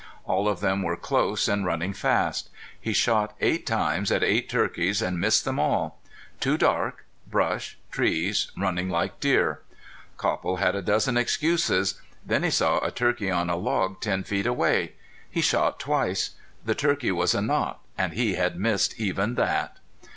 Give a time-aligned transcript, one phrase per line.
[0.25, 2.49] All of them were close, and running fast.
[2.79, 6.01] He shot eight times at eight turkeys and missed them all.
[6.39, 9.61] Too dark brush trees running like deer.
[10.17, 12.01] Copple had a dozen excuses.
[12.25, 14.93] Then he saw a turkey on a log ten feet away.
[15.29, 16.31] He shot twice.
[16.65, 19.77] The turkey was a knot, and he had missed even that.